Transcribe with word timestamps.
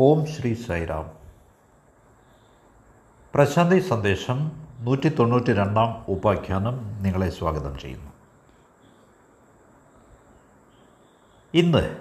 ഓം 0.00 0.26
ശ്രീ 0.26 0.54
സൈറാം. 0.54 1.18
പ്രശാന്തി 3.34 3.80
സന്ദേശം 3.80 4.66
നൂറ്റി 4.78 5.08
തൊണ്ണൂറ്റി 5.08 5.52
രണ്ടാം 5.52 6.04
ഉപാഖ്യാനം 6.08 7.02
നിങ്ങളെ 7.02 7.30
സ്വാഗതം 7.30 7.78
ചെയ്യുന്നു. 7.78 8.10
ഇന്ന് 11.54 11.96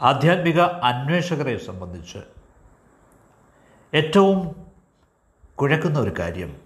ആധ്യാത്മിക 0.00 0.60
അന്വേഷകരെ 0.60 1.58
സംബന്ധിച്ച് 1.58 2.18
ഏറ്റവും 3.94 4.66
കുഴക്കുന്ന 5.54 5.98
ഒരു 5.98 6.12
കാര്യം 6.18 6.56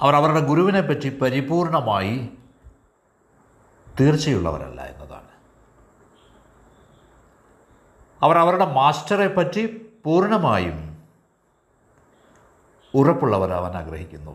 അവർ 0.00 0.14
അവരുടെ 0.14 0.40
ഗുരുവിനെപ്പറ്റി 0.40 1.18
പരിപൂർണമായി 1.18 2.30
തീർച്ചയുള്ളവരല്ല 4.00 4.80
എന്നതാണ്. 4.80 5.33
അവർ 8.22 8.38
അവരുടെ 8.38 8.64
മാസ്റ്ററെ 8.64 9.26
പറ്റി 9.26 9.86
പൂർണമായും 10.04 11.06
ഉറപ്പുള്ളവരാവാൻ 12.94 13.72
ആഗ്രഹിക്കുന്നു. 13.72 14.30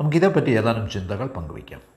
നമുക്കിതേപ്പറ്റി 0.00 0.50
ഏതാനും 0.50 0.90
ചിന്തകൾ 0.90 1.26
പങ്കുവയ്ക്കാം. 1.26 1.92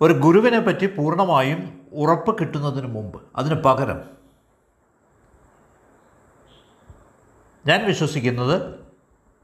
ഒരു 0.00 0.12
ഗുരുവിനെ 0.12 0.60
പറ്റി 0.60 0.86
പൂർണമായും 0.96 1.88
ഉറപ്പ് 1.92 2.38
കിട്ടുന്നതിന് 2.38 2.86
മുമ്പ് 2.86 3.22
അതിന് 3.36 3.54
പകരം 3.54 4.16
ഞാൻ 7.66 7.84
വിശ്വസിക്കുന്നത് 7.84 8.84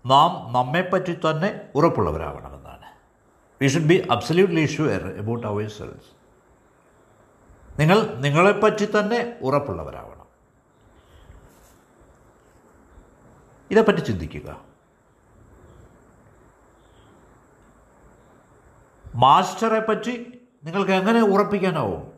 നാം 0.06 0.52
നമ്മെപ്പറ്റി 0.52 1.12
തന്നെ 1.12 1.70
ഉറപ്പുള്ളവരാവണമെന്നാണ് 1.74 2.51
we 3.62 3.68
should 3.68 3.84
be 3.84 4.08
absolutely 4.10 4.66
sure 4.66 5.08
about 5.16 5.46
ourselves 5.68 6.22
നിങ്ങൾ 7.80 8.14
നിങ്ങളെപ്പറ്റി 8.14 8.88
തന്നെ 8.98 9.38
ഉറപ്പുള്ളവരാവണം. 9.42 10.26
ഇതേപ്പറ്റി 13.70 13.98
ചിന്തിക്കുക. 13.98 14.64
മാസ്റ്ററെ 19.14 19.80
പറ്റി 19.80 20.40
നിങ്ങൾക്ക് 20.64 20.92
എങ്ങനെ 20.92 21.20
ഉറപ്പിക്കാനാവും? 21.20 22.12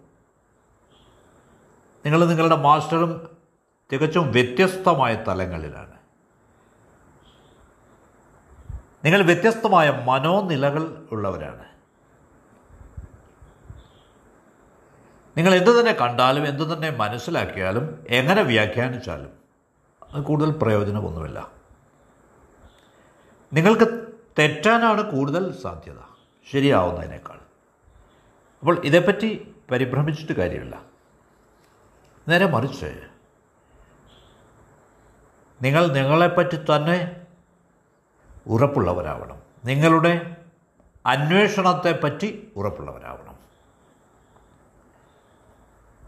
നിങ്ങൾ 2.05 2.25
നിങ്ങളുടെ 2.25 2.57
മാസ്റ്ററും 2.57 3.37
തികച്ചും 3.93 4.33
വ്യത്യസ്തമായ 4.33 5.25
തലങ്ങളിലാണ്. 5.29 5.94
നിങ്ങൾ 9.05 9.23
വ്യത്യസ്തമായ 9.23 9.91
മനോനിലകൾ 9.91 11.09
ഉള്ളവരാണ്. 11.13 11.65
നിങ്ങൾ 15.37 15.55
എന്തു 15.55 15.81
തന്നെ 15.81 15.93
കണ്ടാലും 15.93 16.47
എന്തു 16.47 16.75
തന്നെ 16.75 16.91
മനസ്സിലാക്കിയാലും 16.91 18.05
എങ്ങനെ 18.09 18.43
വ്യാഖ്യാനിച്ചാലും 18.43 19.33
അത് 20.13 20.25
കൂടുതൽ 20.25 20.51
പ്രയോജനമൊന്നുമില്ല. 20.51 21.53
നിങ്ങൾക്ക് 23.53 24.09
തെറ്റാനാണ് 24.39 25.11
കൂടുതൽ 25.11 25.53
സാധ്യത. 25.53 25.97
ശരിയാവുന്നതിനേക്കാൾ. 26.51 27.39
അപ്പോൾ 28.61 28.85
ഇതേപ്പറ്റി 28.85 29.55
പരിഭ്രമിച്ചിട്ട് 29.71 30.33
കാര്യമില്ല. 30.33 30.83
നേരെ 32.29 32.47
മറിച്ച് 32.47 33.03
നിങ്ങൾ 35.63 35.87
നിങ്ങളെപ്പറ്റി 35.87 36.57
തന്നെ 36.57 37.24
ഉറപ്പുള്ളവരാവണം. 38.47 39.43
നിങ്ങളുടെ 39.65 40.37
അന്വേഷണത്തെപ്പറ്റി 41.07 42.53
ഉറപ്പുള്ളവരാവണം. 42.57 43.35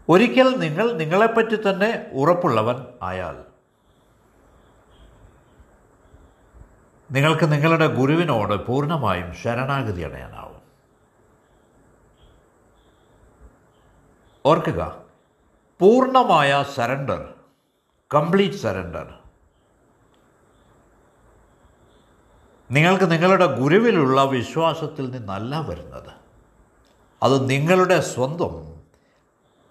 ഒരിക്കൽ 0.09 0.57
നിങ്ങൾ 0.57 0.91
നിങ്ങളെപ്പറ്റി 0.91 1.55
തന്നെ 1.55 2.09
ഉറപ്പുള്ളവൻ 2.13 2.85
ആയാൽ 3.01 3.45
നിങ്ങൾക്ക് 7.11 7.51
നിങ്ങളുടെ 7.51 7.85
ഗുരുവിനോട് 7.85 8.65
പൂർണമായും 8.65 9.33
ശരണാഗതി 9.33 10.01
അടയാനാവും 10.01 10.61
ഓർക്കുക 14.45 15.01
പൂർണമായ 15.79 16.65
സറണ്ടർ 16.75 17.33
കംപ്ലീറ്റ് 18.13 18.55
സറണ്ടർ 18.55 19.13
നിങ്ങൾക്ക് 22.71 23.11
നിങ്ങളുടെ 23.11 23.45
ഗുരുവിലുള്ള 23.59 24.23
വിശ്വാസത്തിൽ 24.23 25.09
നിന്നല്ല 25.09 25.59
വരുന്നത്. 25.67 26.13
അത് 27.23 27.49
നിങ്ങളുടെ 27.49 27.99
സ്വന്തം 27.99 28.55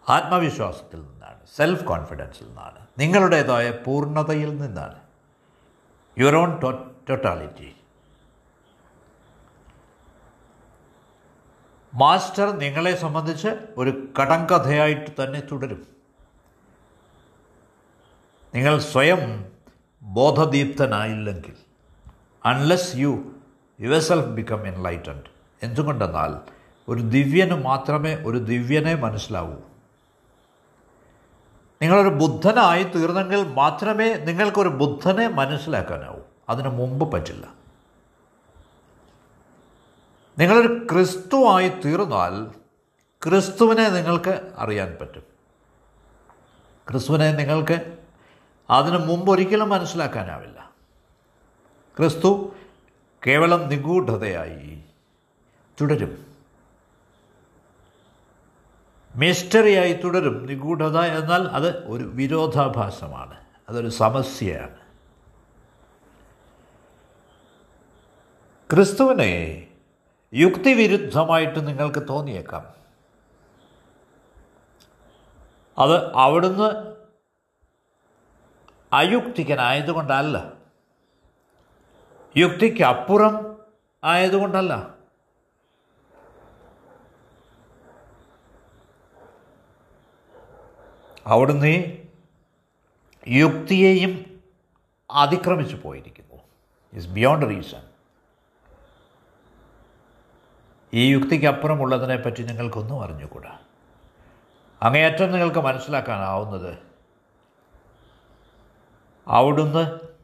ആത്മവിശ്വാസത്തിൽ 0.09 1.01
നിന്നാണ് 1.01 1.41
സെൽഫ് 1.57 1.85
കോൺഫിഡൻസിൽ 1.85 2.47
നിന്നാണ് 2.47 2.87
നിങ്ങളുടേതായ 2.99 3.71
പൂർണതയിൽ 3.71 4.51
നിന്നാണ്. 4.61 4.99
യുവർ 6.19 6.37
ഓൺ 6.37 6.51
ടോട്ടാലിറ്റി 7.09 7.71
മാസ്റ്റർ 11.95 12.49
നിങ്ങളെ 12.59 12.97
സംബന്ധിച്ച് 12.97 13.49
ഒരു 13.79 13.93
കടങ്കഥയായിട്ട് 14.19 15.11
തന്നെ 15.23 15.41
തുടരും. 15.41 15.87
നിങ്ങൾ 18.55 18.79
സ്വയം 18.79 19.23
ബോധദീപ്തനായില്ലെങ്കിൽ 20.03 21.57
unless 22.47 22.97
you 22.97 23.33
yourself 24.01 24.27
become 24.27 24.67
enlightened 24.67 25.23
എന്തുകൊണ്ടെന്നാൽ 25.63 26.53
ഒരു 26.89 27.01
ദിവ്യന് 27.03 27.55
മാത്രമേ 27.55 28.15
ഒരു 28.15 28.39
ദിവ്യനെ 28.39 28.95
മനസ്സിലാവൂ. 28.95 29.55
നിങ്ങളൊരു 31.83 32.09
ബുദ്ധനായി 32.09 32.83
തീർന്നെങ്കിൽ 32.83 33.49
മാത്രമേ 33.49 34.15
നിങ്ങൾക്കൊരു 34.15 34.69
ബുദ്ധനെ 34.69 35.29
മനസ്സിലാക്കാനാവൂ. 35.29 36.21
അതിനു 36.49 36.69
മുമ്പ് 36.69 37.13
പറ്റില്ല. 37.13 37.47
നിങ്ങളൊരു 40.39 40.87
ക്രിസ്തുവായി 40.93 41.69
തീർന്നാൽ 41.69 42.45
ക്രിസ്തുവിനെ 43.29 43.89
നിങ്ങൾക്ക് 43.89 44.53
അറിയാൻ 44.59 44.97
പറ്റും. 45.01 45.23
ക്രിസ്തുവിനെ 46.91 47.33
നിങ്ങൾക്ക് 47.33 47.99
അതിനു 48.71 48.99
മുമ്പ് 48.99 49.33
ഒരിക്കലും 49.33 49.69
മനസ്സിലാക്കാനാവില്ല. 49.69 50.66
ക്രിസ്തു 51.99 52.55
കേവലം 53.27 53.69
നിഗൂഢതയായി 53.69 54.85
തുടരും. 55.81 56.27
മിസ്റ്ററിയായി 59.17 59.93
തുടരും. 59.93 60.47
നിഗൂഢത 60.47 60.99
എന്നാൽ 60.99 61.49
അത് 61.49 61.87
ഒരു 61.87 62.05
വിരോധാഭാസമാണ്. 62.05 63.37
അതൊരു 63.69 63.89
സമസ്യയാണ്. 63.89 64.77
ക്രിസ്തുവിനെ 68.71 69.67
യുക്തിവിരുദ്ധമായിട്ട് 70.35 71.69
നിങ്ങൾക്ക് 71.69 72.09
തോന്നിയേക്കാം. 72.09 72.67
അത് 75.79 76.13
അവിടുന്ന് 76.15 76.97
അയുക്തികനായതുകൊണ്ടല്ല. 78.93 80.56
യുക്തിക്കപ്പുറം 82.37 83.57
ആയതുകൊണ്ടല്ല. 84.05 84.95
അവിടുന്ന് 91.27 91.97
യുക്തിയെയും 93.29 94.43
അതിക്രമിച്ചു 95.11 95.77
പോയിരിക്കുന്നു. 95.77 96.43
ഇസ് 96.93 97.09
ബിയോണ്ട് 97.09 97.47
റീസൺ 97.47 97.83
ഈ 100.95 101.13
യുക്തിക്കപ്പുറമുള്ളതിനെപ്പറ്റി 101.13 102.43
നിങ്ങൾക്കൊന്നും 102.43 103.03
അറിഞ്ഞുകൂടാ. 103.03 103.59
അങ്ങേയറ്റം 104.83 105.33
നിങ്ങൾക്ക് 105.33 105.59
മനസ്സിലാക്കാനാവുന്നത് 105.59 106.79
അവിടുന്ന് 109.29 110.16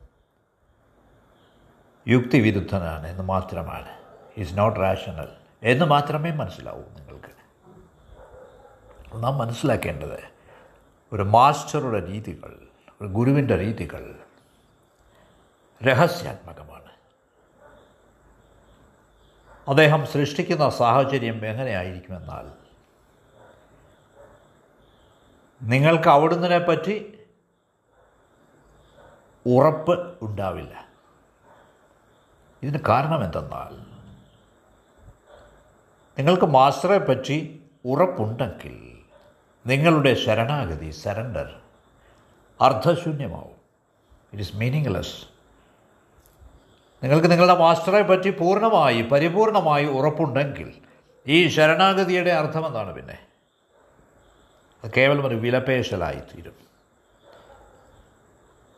യുക്തിവിരുദ്ധനാണ് 2.08 3.06
എന്ന് 3.06 3.22
മാത്രമാണ്. 3.22 3.99
ഇസ് 4.37 4.58
നോട്ട് 4.58 4.81
റാഷണൽ 4.81 5.28
എന്ന് 5.62 5.84
മാത്രമേ 5.84 6.31
മനസ്സിലാവൂ 6.31 6.81
നിങ്ങൾക്ക്. 6.81 7.32
നാം 9.14 9.38
മനസ്സിലാക്കേണ്ടത് 9.38 10.19
ഒരു 11.12 11.22
മാസ്റ്ററുടെ 11.22 12.06
രീതികൾ 12.06 12.58
ഒരു 13.00 13.08
ഗുരുവിന്റെ 13.08 13.58
രീതികൾ 13.58 14.19
രഹസ്യാത്മകമാണ്. 15.84 16.90
അദ്ദേഹം 19.69 20.06
സൃഷ്ടിക്കുന്ന 20.06 20.70
സാഹചര്യം 20.70 21.46
എങ്ങനെയായിരിക്കുമെന്നാൽ 21.46 22.62
നിങ്ങൾക്ക് 25.62 26.08
അവിടുന്നതിനെ 26.08 26.58
പറ്റി 26.58 27.19
ഉറപ്പ് 29.46 30.19
ഉണ്ടാവില്ല. 30.22 30.91
ഇതിന് 32.62 32.78
കാരണം 32.88 33.24
എന്തെന്നാൽ 33.24 33.92
നിങ്ങൾക്ക് 36.18 36.44
മാസ്റ്ററെ 36.44 36.98
പറ്റി 36.98 37.64
ഉറപ്പുണ്ടെങ്കിൽ 37.84 39.02
നിങ്ങളുടെ 39.66 40.14
ശരണാഗതി 40.14 40.90
സറണ്ടർ 40.90 41.60
അർദ്ധശൂന്യമാവും. 42.60 43.56
ഇറ്റ് 44.32 44.42
ഇസ് 44.42 44.56
മീനിങ്ലെസ് 44.56 45.26
നിങ്ങൾക്ക് 47.02 47.30
നിങ്ങളുടെ 47.30 47.54
മാസ്റ്ററെ 47.54 48.02
പറ്റി 48.02 48.30
പൂർണമായി 48.30 49.02
പരിപൂർണമായി 49.02 49.86
ഉറപ്പുണ്ടെങ്കിൽ 49.86 50.74
ഈ 51.26 51.48
ശരണാഗതിയുടെ 51.48 52.30
അർത്ഥം 52.30 52.66
എന്താണ് 52.66 52.94
പിന്നെ? 52.94 53.18
അത് 54.84 54.90
കേവലം 54.96 55.26
ഒരു 55.26 55.34
വിലപേശലായിത്തീരും 55.34 56.54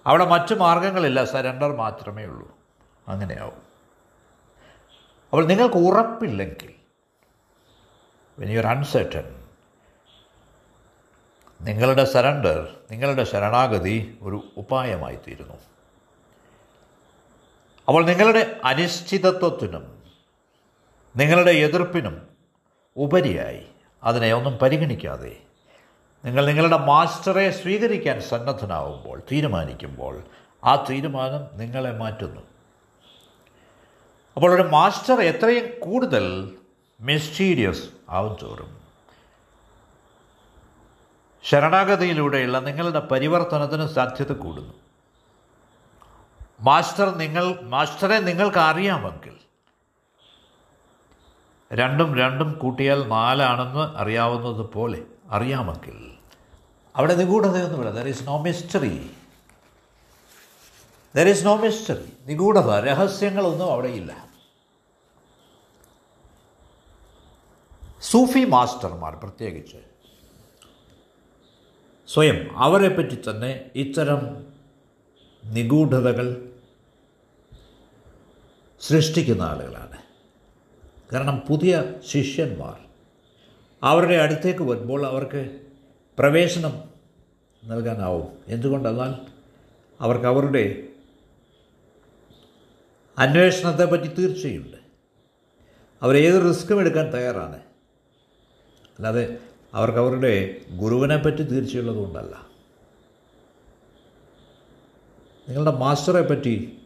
അവിടെ 0.06 0.24
മറ്റു 0.24 0.54
മാർഗങ്ങളില്ല 0.54 1.24
സരണ്ടർ 1.24 1.76
മാത്രമേ 1.76 2.24
ഉള്ളൂ. 2.24 2.58
അങ്ങനെയാവും. 3.08 3.63
അപ്പോൾ 5.34 5.46
നിങ്ങൾക്ക് 5.46 5.74
ഉറപ്പില്ലെങ്കിൽ 5.74 6.74
വെൻ 8.38 8.50
യു 8.50 8.58
ആർ 8.58 8.66
അൺസെർട്ടൺ 8.66 9.34
നിങ്ങളുടെ 11.60 12.04
സറണ്ടർ 12.04 12.76
നിങ്ങളുടെ 12.90 13.24
ശരണാഗതി 13.24 14.18
ഒരു 14.22 14.44
ഉപായമായി 14.56 15.16
തീരുന്നു. 15.16 15.54
അപ്പോൾ 17.88 18.04
നിങ്ങളുടെ 18.04 18.60
അനിശ്ചിതത്വത്തിനും 18.64 20.02
നിങ്ങളുടെ 21.16 21.50
എതിർപ്പിനും 21.50 22.28
ഉപരിയായി 22.96 23.66
അതിനെ 24.04 24.34
ഒന്നും 24.34 24.58
പരിഗണിക്കാതെ 24.58 25.36
നിങ്ങൾ 26.24 26.46
നിങ്ങളുടെ 26.46 26.76
മാസ്റ്ററെ 26.76 27.50
സ്വീകരിക്കാൻ 27.50 28.20
സന്നദ്ധനാവുമ്പോൾ 28.20 29.22
തീരുമാനിക്കുമ്പോൾ 29.32 30.22
ആ 30.64 30.86
തീരുമാനം 30.90 31.58
നിങ്ങളെ 31.58 31.92
മാറ്റുന്നു. 31.92 32.42
അപ്പോൾ 34.36 34.54
ഒരു 34.54 34.62
മാസ്റ്റർ 34.62 35.22
എത്രയും 35.22 35.66
കൂടുതൽ 35.80 36.24
മിസ്റ്റീരിയസ് 37.00 37.88
ആവും 38.08 38.36
തോറും 38.42 38.70
ശരണാഗതിയിലൂടെയുള്ള 41.44 42.58
നിങ്ങളുടെ 42.58 43.00
പരിവർത്തനത്തിന് 43.00 43.86
സാധ്യത 43.88 44.32
കൂടുന്നു. 44.32 44.74
മാസ്റ്റർ 46.60 47.08
നിങ്ങൾ 47.16 47.60
മാസ്റ്ററെ 47.62 48.18
നിങ്ങൾക്ക് 48.18 48.58
അറിയാമെങ്കിൽ 48.58 49.34
രണ്ടും 51.72 52.18
രണ്ടും 52.18 52.52
കൂട്ടിയാൽ 52.52 53.08
നാലാണെന്ന് 53.08 53.96
അറിയാവുന്നത് 53.96 54.72
പോലെ 54.72 55.02
അറിയാമെങ്കിൽ 55.30 56.18
അവിടെ 56.96 57.14
നിഗൂഢതയൊന്നുമില്ല. 57.14 57.90
There 57.90 58.08
is 58.08 58.26
no 58.26 58.42
mystery 58.42 59.10
there 61.16 61.28
is 61.28 61.46
no 61.46 61.56
mystery 61.56 62.12
നിഗൂഢത 62.26 62.84
രഹസ്യങ്ങളൊന്നും 62.84 63.72
അവിടെയില്ല 63.72 64.28
സൂഫി 68.02 68.44
മാസ്റ്റർമാർ 68.44 69.14
പ്രത്യേകിച്ച്. 69.14 69.76
സ്വയം 72.08 72.58
അവരെപ്പറ്റി 72.58 73.30
തന്നെ 73.30 73.70
ഇത്തരം 73.74 74.46
നിഗൂഢതകൾ 75.44 76.52
സൃഷ്ടിക്കുന്ന 78.80 79.42
ആളുകളാണ്. 79.42 80.02
കാരണം 81.12 81.40
പുതിയ 81.48 81.82
ശിഷ്യന്മാർ 82.06 82.80
അവരുടെ 83.82 84.14
അടുത്തേക്ക് 84.14 84.62
വരുമ്പോൾ 84.62 85.06
അവർക്ക് 85.06 85.60
പ്രവേശനം 86.18 86.84
നൽകാനാവും. 87.64 88.38
എന്തുകൊണ്ടെന്നാൽ 88.48 89.14
അവർക്ക് 90.00 90.26
അവരുടെ 90.26 90.88
അന്വേഷണത്തെപ്പറ്റി 93.18 94.14
തീർച്ചയുണ്ട്. 94.14 94.76
അവർ 96.02 96.16
അവരേത് 96.16 96.48
റിസ്ക്കും 96.48 96.80
എടുക്കാൻ 96.80 97.12
തയ്യാറാണ്? 97.12 97.56
അല്ലാതെ 98.86 99.38
അവർക്ക് 99.74 99.98
അവരുടെ 99.98 100.60
ഗുരുവിനെ 100.76 101.16
പറ്റി 101.16 101.42
തീർച്ചയുള്ളതുകൊണ്ടല്ല 101.42 102.48
നിങ്ങളുടെ 105.48 105.70
മാസ്റ്ററെ 105.70 106.22
പറ്റി 106.22 106.78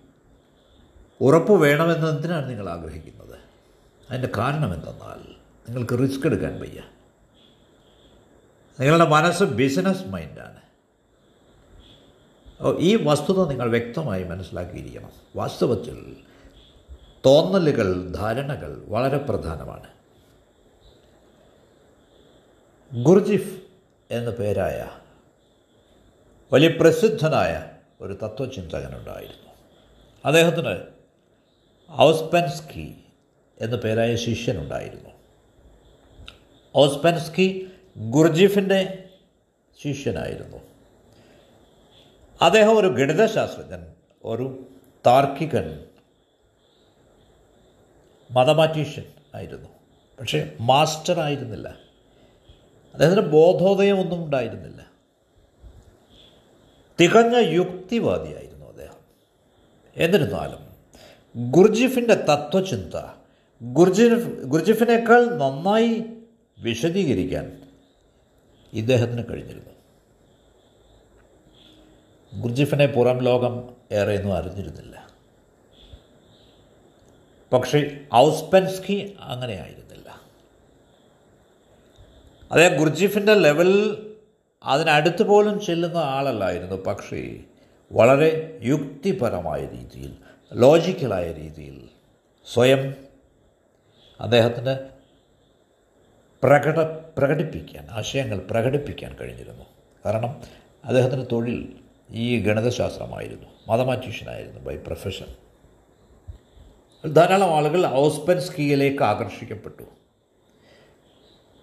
ഉറപ്പ് 1.21 1.53
വേണമെന്ന് 1.53 2.07
എന്തിനാണ് 2.07 2.51
നിങ്ങൾ 2.51 2.69
ആഗ്രഹിക്കുന്നത്? 2.69 3.39
അതിന്റെ 4.11 4.29
കാരണം 4.37 4.75
എന്തെന്നാൽ 4.75 5.35
നിങ്ങൾക്ക് 5.69 5.99
റിസ്ക് 5.99 6.27
എടുക്കാൻ 6.27 6.61
വയ്യ. 6.61 6.83
നിങ്ങളുടെ 8.81 9.05
മനസ്സ് 9.05 9.45
ബിസിനസ് 9.45 10.07
മൈൻഡാണ്. 10.07 10.68
ഈ 12.79 12.97
വസ്തുത 13.05 13.49
നിങ്ങൾ 13.49 13.71
വ്യക്തമായി 13.71 14.25
മനസ്സിലാക്കിയിരിക്കണം. 14.25 15.13
വാസ്തവത്തിൽ 15.37 16.17
തോന്നലുകൾ 17.27 18.09
ധാരണകൾ 18.09 18.85
വളരെ 18.89 19.19
പ്രധാനമാണ്. 19.19 19.87
ഗുർജിഫ് 23.03 23.63
എന്ന 24.11 24.31
പേരായ 24.31 24.89
വലിയ 26.53 26.69
പ്രസിദ്ധനായ 26.69 27.67
ഒരു 28.01 28.13
തത്വചിന്തകനുണ്ടായിരുന്നു. 28.13 29.51
അദ്ദേഹത്തിന് 30.25 30.77
ഔസ്പെൻസ്കി 32.01 32.95
എന്ന 33.61 33.77
പേരായ 33.77 34.17
ശിഷ്യനുണ്ടായിരുന്നു. 34.17 35.11
ഓസ്പെൻസ്കി 36.77 37.69
ഗുർജിഫിന്റെ 37.99 39.09
ശിഷ്യനായിരുന്നു. 39.85 40.68
അദ്ദേഹം 42.43 42.77
ഒരു 42.77 42.87
ഗണിതശാസ്ത്രജ്ഞൻ 42.87 43.87
ഒരു 44.25 44.67
താർക്കികൻ 45.07 45.85
മതമാറ്റീഷ്യൻ 48.31 49.05
ആയിരുന്നു. 49.35 49.69
പക്ഷേ 50.21 50.53
മാസ്റ്റർ 50.61 51.21
ആയിരുന്നില്ല. 51.21 51.69
അദ്ദേഹത്തിന് 52.93 53.21
ബോധോദയമൊന്നും 53.21 54.25
ഉണ്ടായിരുന്നില്ല. 54.25 54.87
തികഞ്ഞ 57.01 57.37
യുക്തിവാദിയായിരുന്നു 57.37 58.67
അദ്ദേഹം. 58.67 58.95
എന്നിരുന്നാലും 59.97 60.69
ഗുർജിഫിന്റെ 61.51 62.15
തത്വചിന്ത 62.15 63.15
ഗുർജിഫ് 63.63 64.29
ഗുർജിഫിനേക്കാൾ 64.29 65.25
നന്നായി 65.25 66.05
വിശദീകരിക്കാൻ 66.59 67.63
ഇദ്ദേഹത്തിന് 68.73 69.25
കഴിഞ്ഞിരുന്നു. 69.31 69.78
ഗുർജിഫിനെ 72.35 72.87
പുറം 72.87 73.19
ലോകം 73.19 73.75
ഏറെയൊന്നും 73.93 74.37
അറിഞ്ഞിരുന്നില്ല. 74.37 75.09
പക്ഷേ 77.53 78.01
ഔസ്പെൻസ്കി 78.15 79.17
അങ്ങനെയായിരുന്നില്ല 79.21 80.21
അതേ 82.53 82.77
ഗുർജിഫിന്റെ 82.77 83.35
ലെവൽ 83.35 83.73
അതിനടുത്ത് 84.65 85.23
പോലും 85.23 85.61
ചെല്ലുന്ന 85.61 85.99
ആളല്ലായിരുന്നു. 85.99 86.77
പക്ഷേ 86.77 87.41
വളരെ 87.93 88.61
യുക്തിപരമായ 88.63 89.61
രീതിയിൽ 89.61 90.17
ലോജിക്കലായ 90.55 91.33
രീതിയിൽ 91.33 91.89
സ്വയം 92.47 92.95
അദ്ദേഹത്തിന് 94.21 94.79
പ്രകട 96.43 96.81
പ്രകടിപ്പിക്കാൻ 97.19 97.89
ആശയങ്ങൾ 97.91 98.39
പ്രകടിപ്പിക്കാൻ 98.39 99.17
കഴിഞ്ഞിരുന്നു. 99.17 99.65
കാരണം 100.07 100.43
അദ്ദേഹത്തിന്റെ 100.85 101.27
തൊഴിൽ 101.33 101.77
ഈ 102.11 102.41
ഗണിതശാസ്ത്രമായിരുന്നു. 102.41 103.49
മാതമാറ്റീഷ്യനായിരുന്നു 103.69 104.61
ബൈ 104.61 104.77
പ്രൊഫഷൻ 104.77 105.27
ധാരാളം 107.13 107.57
ആളുകൾ 107.57 107.87
ഔസ്പെൻസ്കിയിലേക്ക് 107.87 109.03
ആകർഷിക്കപ്പെട്ടു. 109.03 109.83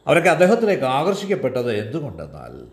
അവരൊക്കെ 0.07 0.29
അദ്ദേഹത്തിലേക്ക് 0.29 0.83
ആകർഷിക്കപ്പെട്ടത് 0.83 1.85
എന്തുകൊണ്ടെന്നാൽ 1.85 2.67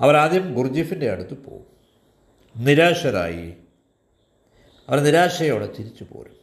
അവരാദ്യം 0.00 0.54
ഗുർജീഫിന്റെ 0.54 1.10
അടുത്ത് 1.10 1.44
പോകും 1.44 1.66
നിരാശരായി. 2.64 3.54
അവർ 4.88 5.00
നിരാശയോടെ 5.00 5.66
തിരിച്ചു 5.66 6.04
പോരും. 6.04 6.36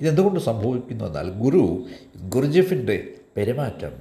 ഇതെന്തുകൊണ്ട് 0.00 0.40
സംഭവിക്കുന്നു 0.40 1.04
എന്നാൽ 1.04 1.30
ഗുരു 1.30 1.86
ഗുർജീഫിന്റെ 2.16 3.14
പെരുമാറ്റം 3.36 3.92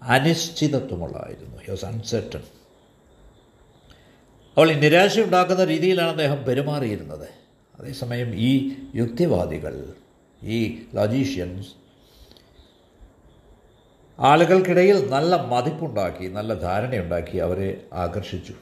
അനിശ്ചിതത്വമുള്ളതായിരുന്നു. 0.00 1.56
ഹി 1.56 1.70
വാസ് 1.70 1.84
അൺസെർട്ടൺ 1.84 2.42
അവൾ 4.58 4.72
നിരാശയുണ്ടാക്കുന്ന 4.72 5.64
രീതിയിലാണ് 5.64 6.10
അദ്ദേഹം 6.10 6.44
പെരുമാറിയിരുന്നത്. 6.44 7.28
അതേസമയം 7.78 8.34
ഈ 8.34 8.72
യുക്തിവാദികൾ 8.94 9.92
ഈ 10.42 10.86
ലജീഷ്യൻസ് 10.94 11.68
ആളുകൾക്കിടയിൽ 14.18 15.10
നല്ല 15.10 15.42
മതിപ്പുണ്ടാക്കി 15.42 16.28
നല്ല 16.28 16.54
ധാരണയുണ്ടാക്കി 16.54 17.36
അവരെ 17.36 17.84
ആകർഷിച്ചു. 17.92 18.54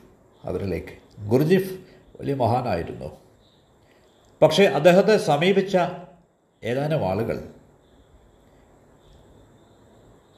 അവരിലേക്ക്. 0.44 1.22
ഗുർജിഫ് 1.28 1.72
വലിയ 2.20 2.34
മഹാനായിരുന്നു. 2.34 3.16
പക്ഷേ 4.42 4.64
അദ്ദേഹത്തെ 4.64 5.16
സമീപിച്ച 5.16 5.76
ഏതാനും 6.64 7.08
ആളുകൾ 7.08 7.36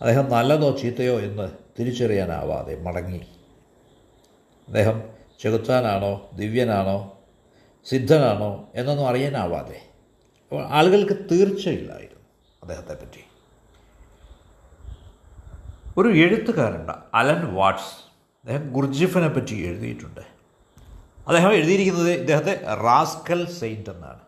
അദ്ദേഹം 0.01 0.31
നല്ലതോ 0.31 0.71
ചീത്തയോ 0.71 1.21
എന്ന് 1.21 1.49
തിരിച്ചറിയാനാവാതെ 1.81 2.83
മടങ്ങി. 2.83 3.21
അദ്ദേഹം 4.67 5.12
ചെകുത്താനാണോ 5.43 6.31
ദിവ്യനാണോ 6.35 7.19
സിദ്ധനാണോ 7.85 8.69
എന്നൊന്നും 8.75 9.09
അറിയാനാവാതെ 9.09 9.81
അപ്പോൾ 10.43 10.67
ആളുകൾക്ക് 10.67 11.17
തീർച്ചയില്ലായിരുന്നു 11.31 12.25
അദ്ദേഹത്തെ 12.63 12.95
പറ്റി 12.95 13.23
ഒരു 15.97 16.09
എഴുത്തുകാരുണ്ട് 16.09 16.93
അലൻ 17.15 17.55
വാട്സ് 17.55 17.95
അദ്ദേഹം 18.39 18.73
ഗുർജിഫിനെ 18.73 19.29
പറ്റി 19.29 19.55
എഴുതിയിട്ടുണ്ട്. 19.67 20.21
അദ്ദേഹം 21.29 21.53
എഴുതിയിരിക്കുന്നത് 21.53 22.13
ഇദ്ദേഹത്തെ 22.13 22.65
റാസ്കൽ 22.75 23.51
സെയിന്റ് 23.51 23.91
എന്നാണ്. 23.91 24.21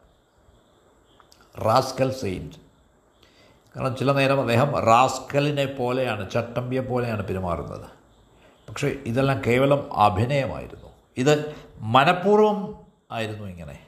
റാസ്കൽ 1.59 2.13
സെയിന്റ് 2.13 2.55
കാരണം 3.77 3.97
ചില 3.97 4.13
നേരം 4.13 4.41
അദ്ദേഹം 4.41 4.87
റാസ്കലിനെ 4.87 5.65
പോലെയാണ് 5.65 6.31
ചട്ടമ്പിയെ 6.31 6.81
പോലെയാണ് 6.81 7.29
പെരുമാറുന്നത്. 7.29 7.89
പക്ഷേ 8.69 8.89
ഇതെല്ലാം 8.89 9.43
കേവലം 9.47 9.97
അഭിനയമായിരുന്നു. 10.03 10.84
ഇത് 11.17 11.55
മനഃപൂർവം 11.79 12.85
ആയിരുന്നു 13.11 13.49
ഇങ്ങനെ. 13.49 13.81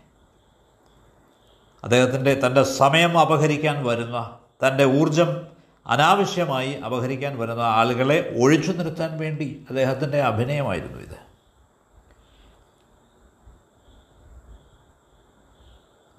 അദ്ദേഹത്തിന്റെ 1.85 2.41
തന്റെ 2.47 2.63
സമയം 2.63 3.19
അപഹരിക്കാൻ 3.19 3.85
വരുന്ന 3.87 4.39
തന്റെ 4.67 4.85
ഊർജം 4.85 5.47
അനാവശ്യമായി 5.87 6.73
അപഹരിക്കാൻ 6.73 7.39
വരുന്ന 7.39 7.61
ആളുകളെ 7.61 8.35
ഒഴിച്ചു 8.43 8.71
നിർത്താൻ 8.71 9.19
വേണ്ടി 9.19 9.67
അദ്ദേഹത്തിന്റെ 9.69 10.23
അഭിനയമായിരുന്നു 10.23 10.99
ഇത്. 10.99 11.19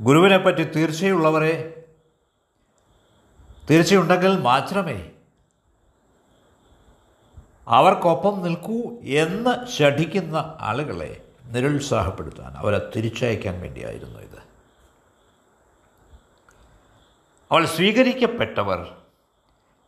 ഗുരുവിനെപ്പറ്റി 0.01 0.63
തീർച്ചയുള്ളവരെ 0.63 1.83
തീർച്ചയുണ്ടെങ്കിൽ 3.69 4.37
മാത്രമേ 4.39 5.11
അവർക്കൊപ്പം 7.67 8.43
നിൽക്കൂ 8.43 9.01
എന്ന് 9.03 9.67
ശഠിക്കുന്ന 9.67 10.57
ആളുകളെ 10.61 11.25
നിരുത്സാഹപ്പെടുത്താൻ 11.45 12.53
അവരെ 12.53 12.91
തിരിച്ചയക്കാൻ 12.95 13.61
വേണ്ടിയായിരുന്നു 13.61 14.19
ഇത്. 14.19 14.37
അവൾ 17.51 17.65
സ്വീകരിക്കപ്പെട്ടവർ 17.65 18.95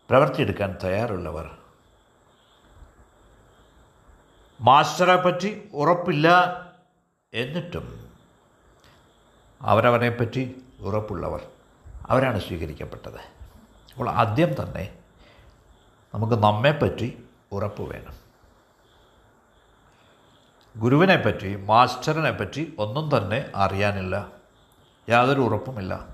പ്രവർത്തിയെടുക്കാൻ 0.09 0.77
തയ്യാറുള്ളവർ. 0.83 1.57
മാസ്റ്ററെ 4.61 5.15
പറ്റി 5.15 5.69
ഉറപ്പില്ല 5.73 6.27
എന്നിട്ടും 7.33 8.13
അവരവനെ 9.61 10.09
പറ്റി 10.09 10.61
ഉറപ്പുള്ളവർ 10.79 11.47
അവരാണ് 12.07 12.41
സ്വീകരിക്കപ്പെട്ടത്. 12.41 13.19
അപ്പോൾ 13.91 14.09
ആദ്യം 14.09 14.53
തന്നെ 14.63 14.97
നമുക്ക് 16.13 16.33
നമ്മെപ്പറ്റി 16.33 17.23
ഉറപ്പ് 17.51 17.81
വേണം. 17.81 18.13
ഗുരുവിനെ 20.77 21.15
പറ്റി 21.15 21.55
മാസ്റ്ററിനെ 21.55 22.31
പറ്റി 22.31 22.75
ഒന്നും 22.79 23.17
തന്നെ 23.17 23.51
അറിയാനില്ല. 23.55 24.27
യാതൊരു 25.09 25.41
ഉറപ്പുമില്ല. 25.41 26.07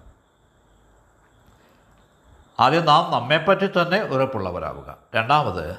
ആദ്യം 2.59 2.85
നാം 2.85 3.11
നമ്മെപ്പറ്റി 3.11 3.67
തന്നെ 3.67 4.03
ഉറപ്പുള്ളവരാവുക. 4.03 4.97
രണ്ടാമത് 5.15 5.75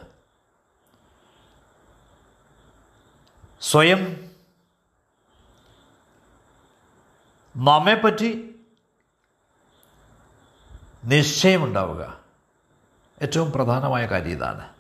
സ്വയം 3.61 4.31
നമ്മെപ്പറ്റി 7.57 8.61
നിശ്ചയമുണ്ടാവുക. 11.05 12.21
ഏറ്റവും 13.23 13.53
പ്രധാനമായ 13.53 14.07
കാര്യം 14.07 14.31
ഇതാണ്. 14.31 14.76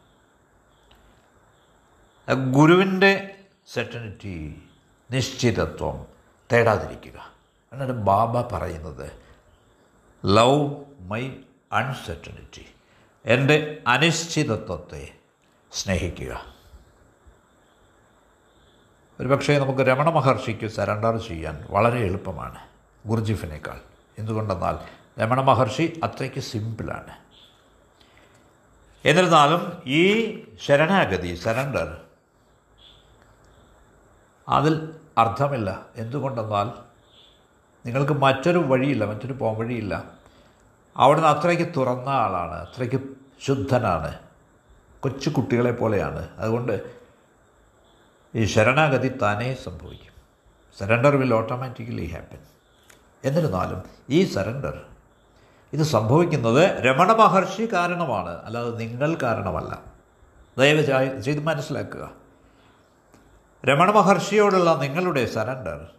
ഗുരുവിന്റെ 2.34 3.34
സെറ്റനിറ്റി 3.72 4.62
നിശ്ചിതത്വം 5.10 6.06
തേടാതിരിക്കുക. 6.52 7.32
എന്നിട്ട് 7.72 7.94
ബാബ 7.94 8.56
പറയുന്നത് 8.56 9.12
ലവ് 10.26 10.84
മൈ 11.00 11.30
അൺസെർട്ടനിറ്റി 11.72 12.66
എന്റെ 13.24 13.78
അനിശ്ചിതത്വത്തെ 13.86 15.12
സ്നേഹിക്കുക. 15.72 16.56
ഒരുപക്ഷേ 19.20 19.58
നമുക്ക് 19.58 19.80
രമണ 19.80 20.10
മഹർഷിക്ക് 20.10 20.66
സറണ്ടർ 20.66 21.16
ചെയ്യാൻ 21.16 21.66
വളരെ 21.70 21.98
എളുപ്പമാണ് 21.98 22.58
ഗുർജിഫിനേക്കാൾ 23.06 23.80
എന്തുകൊണ്ടെന്നാൽ 24.18 24.78
രമണ 25.20 25.40
മഹർഷി 25.40 26.00
അത്രയ്ക്ക് 26.04 26.40
സിമ്പിളാണ് 26.40 27.16
എന്നിരുന്നാലും 29.04 29.82
ഈ 29.86 30.36
ശരണാഗതി 30.62 31.34
സറണ്ടർ 31.34 32.00
അതിൽ 34.48 34.92
അർത്ഥമില്ല. 35.18 35.86
എന്തുകൊണ്ടെന്നാൽ 35.96 36.70
നിങ്ങൾക്ക് 37.86 38.12
മറ്റൊരു 38.12 38.58
വഴിയില്ല 38.58 39.04
മറ്റൊരു 39.04 39.32
പോം 39.32 39.58
വഴിയില്ല 39.58 40.04
അവിടുന്ന് 40.96 41.28
അത്രയ്ക്ക് 41.28 41.72
തുറന്ന 41.76 42.08
ആളാണ് 42.08 42.54
അത്രയ്ക്ക് 42.54 43.00
ശുദ്ധനാണ്. 43.44 44.18
കൊച്ചു 45.00 45.30
കുട്ടികളെ 45.30 45.72
പോലെയാണ്. 45.72 46.28
അതുകൊണ്ട് 46.38 46.90
ഈ 48.34 48.44
ശരണാഗതി 48.44 49.08
താനേ 49.08 49.54
സംഭവിക്കും. 49.54 50.12
സറണ്ടർ 50.78 51.16
വിൽ 51.16 51.34
ഓട്ടോമാറ്റിക്കലി 51.34 52.06
ഹാപ്പൻ 52.06 52.38
എന്നിരുന്നാലും 53.24 53.82
ഈ 54.10 54.24
സറണ്ടർ 54.24 54.82
ഇത് 55.72 55.82
സംഭവിക്കുന്നത് 55.82 56.84
രമണ 56.84 57.12
മഹർഷി 57.12 57.68
കാരണമാണ്. 57.72 58.44
അല്ലാതെ 58.44 58.70
നിങ്ങൾ 58.70 59.16
കാരണമല്ല. 59.22 59.80
ദയവ് 60.58 61.20
ചെയ്ത് 61.20 61.42
മനസ്സിലാക്കുക. 61.42 62.25
രമണ 63.68 63.90
മഹർഷിയോടുള്ള 63.90 64.74
നിങ്ങളുടെ 64.74 65.26
സറണ്ടർ 65.26 65.90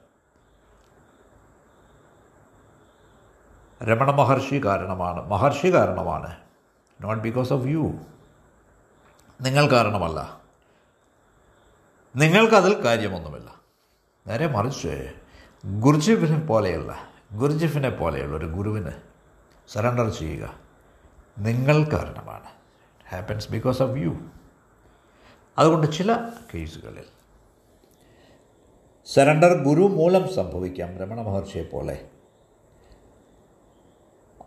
രമണ 3.83 4.11
മഹർഷി 4.11 4.65
കാരണമാണ്. 4.65 5.27
മഹർഷി 5.27 5.73
കാരണമാണ്. 5.73 6.37
Not 7.01 7.23
because 7.23 7.53
of 7.53 7.67
you. 7.67 7.93
നിങ്ങൾ 9.41 9.71
കാരണമല്ല. 9.71 10.41
നിങ്ങൾക്കതിൽ 12.15 12.85
കാര്യമൊന്നുമില്ല. 12.85 13.61
നേരെ 14.27 14.47
മറിച്ച് 14.47 15.13
ഗുർജിഫിനെ 15.65 16.39
പോലെയല്ല 16.39 17.09
ഗുർജിഫിനെ 17.33 17.89
പോലെയുള്ള 17.89 18.37
ഒരു 18.37 18.45
ഗുരുവിന് 18.45 18.91
സറണ്ടർ 19.67 20.09
ചെയ്യുക 20.09 20.53
നിങ്ങൾ 21.37 21.83
കാരണമാണ്. 21.83 22.47
ഹാപ്പൻസ് 23.09 23.51
ബിക്കോസ് 23.51 23.81
ഓഫ് 23.81 23.97
യു 23.97 24.17
അതുകൊണ്ട് 25.57 25.91
ചില 25.91 26.29
കേസുകളിൽ 26.53 27.16
സറണ്ടർ 29.13 29.63
ഗുരു 29.63 29.81
മൂലം 29.81 30.33
സംഭവിക്കാം 30.33 30.97
രമണ 30.97 31.21
മഹർഷിയെ 31.21 31.63
പോലെ. 31.63 32.05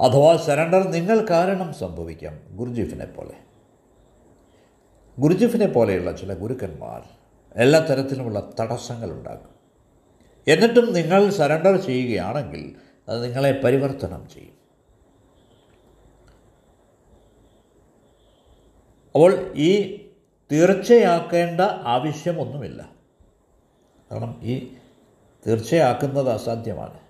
അഥവാ 0.00 0.37
സറണ്ടർ 0.37 0.90
നിങ്ങൾ 0.90 1.26
കാരണം 1.31 1.75
സംഭവിക്കാം 1.75 2.40
ഗുരുജിഫിനെ 2.50 3.07
പോലെ. 3.07 3.35
ഗുരുജിഫിനെ 5.19 5.67
പോലെയുള്ള 5.67 6.12
ചില 6.12 6.35
ഗുരുക്കന്മാർ 6.35 7.02
എല്ലാ 7.57 7.79
തരത്തിലുമുള്ള 7.79 8.52
തടസ്സങ്ങൾ 8.61 9.11
ഉണ്ടാക്കും. 9.11 9.55
എന്നിട്ടും 10.49 10.93
നിങ്ങൾ 10.93 11.31
സറണ്ടർ 11.31 11.76
ചെയ്യുകയാണെങ്കിൽ 11.76 12.76
അത് 13.09 13.25
നിങ്ങളെ 13.25 13.61
പരിവർത്തനം 13.64 14.29
ചെയ്യും. 14.29 14.55
അപ്പോൾ 19.14 19.52
ഈ 19.57 19.97
തീർച്ചയാക്കേണ്ട 20.52 21.61
ആവശ്യമൊന്നുമില്ല. 21.61 23.00
കാരണം 24.12 24.40
ഈ 24.43 24.75
തീർച്ചയാക്കുന്നത് 25.47 26.29
അസാധ്യമാണ്. 26.29 27.00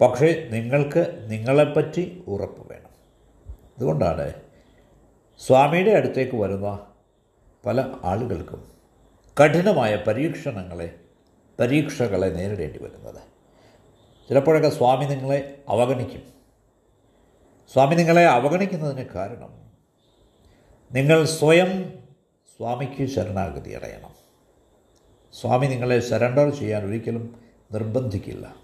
പക്ഷേ 0.00 0.48
നിങ്ങൾക്ക് 0.50 1.26
നിങ്ങളെപ്പറ്റി 1.30 2.24
ഉറപ്പ് 2.26 2.72
വേണം. 2.72 2.90
അതുകൊണ്ടാണ് 3.76 4.32
സ്വാമിയുടെ 5.38 5.90
അടുത്തേക്ക് 5.90 6.36
വരുന്ന 6.36 6.86
പല 7.66 7.84
ആളുകൾക്കും 8.04 8.72
കഠിനമായ 9.44 9.96
പരീക്ഷണങ്ങളെ 9.96 11.00
പരീക്ഷകളെ 11.60 12.26
നേരിടേണ്ടി 12.26 12.78
വരുന്നത്. 12.82 13.22
ചിലപ്പോഴൊക്കെ 14.28 14.68
സ്വാമി 14.68 15.04
നിങ്ങളെ 15.04 15.62
അവഗണിക്കും. 15.68 16.22
സ്വാമി 17.72 17.94
നിങ്ങളെ 17.94 18.26
അവഗണിക്കുന്നതിന് 18.26 19.08
കാരണം 19.14 19.70
നിങ്ങൾ 20.92 21.24
സ്വയം 21.24 21.98
സ്വാമിക്ക് 22.56 23.06
ശരണാഗതി 23.06 23.70
അടയണം. 23.70 24.21
സ്വാമി 25.32 25.66
നിങ്ങളെ 25.66 26.00
സറണ്ടർ 26.00 26.50
ചെയ്യാൻ 26.50 26.84
ഒരിക്കലും 26.86 27.42
നിർബന്ധിക്കില്ല. 27.72 28.54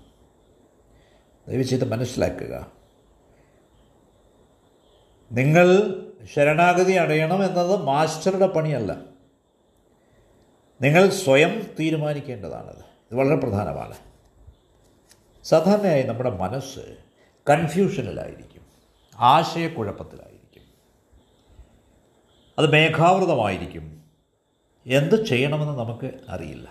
ദയവ് 1.48 1.62
ചെയ്ത് 1.62 1.84
മനസ്സിലാക്കുക. 1.84 2.72
നിങ്ങൾ 5.32 5.94
ശരണാഗതി 6.34 6.92
അടയണം 6.92 7.44
എന്നത് 7.44 7.82
മാസ്റ്ററുടെ 7.82 8.46
പണിയല്ല. 8.46 8.96
നിങ്ങൾ 10.82 11.08
സ്വയം 11.08 11.70
തീരുമാനിക്കേണ്ടതാണത് 11.80 12.78
ഇത് 12.78 13.14
വളരെ 13.14 13.36
പ്രധാനമാണ്. 13.36 13.94
സാധാരണയായി 15.44 16.02
നമ്മുടെ 16.02 16.30
മനസ്സ് 16.30 16.96
കൺഫ്യൂഷനിലായിരിക്കും 17.50 18.66
ആശയക്കുഴപ്പത്തിലായിരിക്കും. 19.18 20.62
അത് 22.58 22.72
മേഘാവൃതമായിരിക്കും. 22.72 23.97
എന്ത് 24.88 25.24
ചെയ്യണമെന്ന് 25.24 25.78
നമുക്ക് 25.78 26.10
അറിയില്ല. 26.28 26.68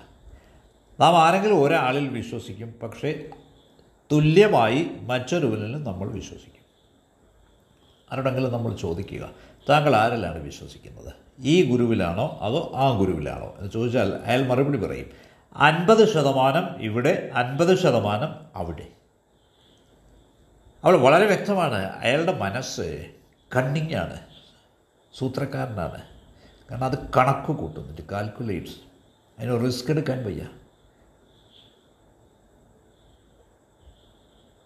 നാം 1.00 1.18
ആരെങ്കിലും 1.18 1.64
ഒരാളിൽ 1.64 2.08
വിശ്വസിക്കും 2.08 2.76
പക്ഷേ 2.84 3.30
തുല്യമായി 4.12 4.88
മറ്റൊരുവനിലും 5.02 5.84
നമ്മൾ 5.84 6.10
വിശ്വസിക്കും. 6.10 6.58
ആരോടെങ്കിലും 8.12 8.54
നമ്മൾ 8.54 8.76
ചോദിക്കുക 8.76 9.30
താങ്കൾ 9.70 9.96
ആരിലാണ് 9.96 10.44
വിശ്വസിക്കുന്നത്? 10.44 11.14
ഈ 11.40 11.72
ഗുരുവിലാണോ 11.72 12.40
അതോ 12.42 12.72
ആ 12.76 12.98
ഗുരുവിലാണോ? 12.98 13.56
എന്ന് 13.60 13.72
ചോദിച്ചാൽ 13.72 14.14
അയാൾ 14.26 14.48
മറുപടി 14.48 14.78
പറയും 14.78 15.10
അൻപത് 15.56 16.14
ശതമാനം 16.14 16.82
ഇവിടെ 16.82 17.32
അൻപത് 17.34 17.80
ശതമാനം 17.80 18.36
അവിടെ. 18.56 18.88
അവൾ 20.84 20.98
വളരെ 20.98 21.26
വ്യക്തമാണ്. 21.26 21.98
അയാളുടെ 22.00 22.38
മനസ്സ് 22.38 23.12
കണ്ണിങ്ങാണ് 23.56 24.20
സൂത്രക്കാരനാണ്. 25.18 26.17
കാരണം 26.70 26.86
അത് 26.86 26.98
കണക്ക് 27.18 27.52
കൂട്ടുന്നുണ്ട് 27.52 28.02
കാൽക്കുലേറ്റ്സ് 28.02 28.78
അതിന് 29.40 29.66
റിസ്ക് 29.66 29.92
എടുക്കാൻ 29.92 30.26
വയ്യ. 30.26 30.44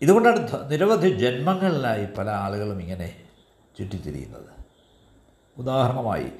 ഇതുകൊണ്ടാണ് 0.01 0.71
നിരവധി 0.71 1.09
ജന്മങ്ങളിലായി 1.09 2.05
പല 2.17 2.29
ആളുകളും 2.29 2.81
ഇങ്ങനെ 2.81 3.15
ചുറ്റിത്തിരിയുന്നത്. 3.79 4.49
ഉദാഹരണമായി 5.57 6.31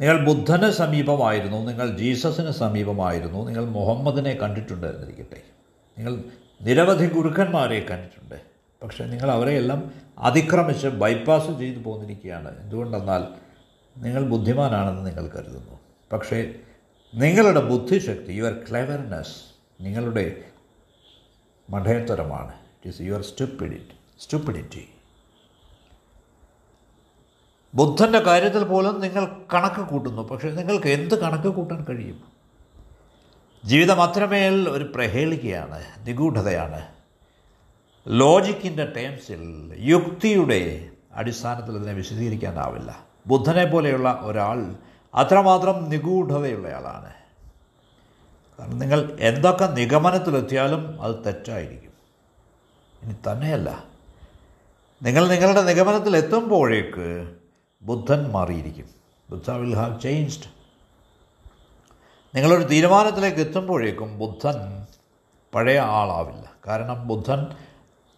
നിങ്ങൾ 0.00 0.24
ബുദ്ധന് 0.24 0.70
സമീപമായിരുന്നു 0.70 1.56
നിങ്ങൾ 1.56 1.96
ജീസസിന് 1.96 2.50
സമീപമായിരുന്നു 2.50 3.46
നിങ്ങൾ 3.46 3.64
മുഹമ്മദിനെ 3.66 4.34
കണ്ടിട്ടുണ്ട് 4.34 4.86
എന്നിരിക്കട്ടെ. 4.86 5.42
നിങ്ങൾ 5.98 6.24
നിരവധി 6.62 7.06
ഗുരുക്കന്മാരെ 7.06 7.80
കണ്ടിട്ടുണ്ട്. 7.80 8.55
പക്ഷേ 8.82 9.04
നിങ്ങൾ 9.04 9.30
അവരെയെല്ലാം 9.30 9.94
അതിക്രമിച്ച് 10.18 10.86
ബൈപ്പാസ് 10.86 11.58
ചെയ്തു 11.58 11.78
പോന്നിരിക്കുകയാണ്. 11.78 12.60
എന്തുകൊണ്ടെന്നാൽ 12.60 13.24
നിങ്ങൾ 13.98 14.24
ബുദ്ധിമാനാണെന്ന് 14.24 15.06
നിങ്ങൾ 15.06 15.28
കരുതുന്നു. 15.28 15.80
പക്ഷേ 16.12 16.54
നിങ്ങളുടെ 17.14 17.60
ബുദ്ധിശക്തി 17.60 18.32
യുവർ 18.32 18.64
ക്ലെവർനെസ് 18.70 19.36
നിങ്ങളുടെ 19.80 20.44
മഠയത്തരമാണ് 21.70 22.54
it 22.54 22.88
is 22.88 23.00
your 23.00 23.22
stupidity 23.22 24.22
stupidity 24.22 24.88
ബുദ്ധന്റെ 27.74 28.18
കാര്യത്തിൽ 28.18 28.64
പോലും 28.64 29.00
നിങ്ങൾ 29.00 29.24
കണക്ക് 29.54 29.80
കൂട്ടുന്നു. 29.80 30.22
പക്ഷേ 30.22 30.50
നിങ്ങൾക്ക് 30.50 30.86
എന്ത് 30.86 31.20
കണക്ക് 31.20 31.48
കൂട്ടാൻ 31.48 31.84
കഴിയും? 31.84 32.24
ജീവിതം 33.64 34.02
അത്രമേൽ 34.02 34.68
ഒരു 34.68 34.84
പ്രഹേളികയാണ് 34.84 35.84
നിഗൂഢതയാണ്. 35.98 36.95
ലോജിക്കിന്റെ 38.08 38.92
ടേംസിൽ 38.96 39.74
യുക്തിയുടെ 39.78 40.90
അടിസ്ഥാനത്തിൽ 41.12 41.76
അതിനെ 41.76 41.92
വിശദീകരിക്കാനാവില്ല. 41.92 43.04
ബുദ്ധനെ 43.26 43.64
പോലെയുള്ള 43.64 44.20
ഒരാൾ 44.22 44.74
അത്രമാത്രം 45.14 45.90
നിഗൂഢതയുള്ളയാളാണ്. 45.90 47.12
കാരണം 48.58 48.78
നിങ്ങൾ 48.78 49.16
എന്തൊക്കെ 49.20 49.66
നിഗമനത്തിലെത്തിയാലും 49.66 51.02
അത് 51.02 51.14
തെറ്റായിരിക്കും. 51.26 51.90
ഇനി 53.02 53.14
തന്നെയല്ല. 53.32 53.84
നിങ്ങൾ 55.02 55.28
നിങ്ങളുടെ 55.28 55.62
നിഗമനത്തിൽ 55.62 56.16
എത്തുമ്പോഴേക്ക് 56.16 57.34
ബുദ്ധൻ 57.82 58.30
മാറിയിരിക്കും. 58.30 58.86
Buddha 59.30 59.50
will 59.50 59.74
have 59.74 60.00
changed. 60.00 60.50
നിങ്ങളൊരു 62.36 62.62
തീരുമാനത്തിലേക്ക് 62.62 63.38
എത്തുമ്പോഴേക്കും 63.38 64.18
ബുദ്ധൻ 64.18 64.86
പഴയ 65.54 65.78
ആളാവില്ല. 65.78 66.50
കാരണം 66.66 67.08
ബുദ്ധൻ 67.08 67.46